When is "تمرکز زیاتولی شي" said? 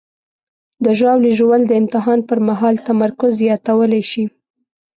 2.87-4.25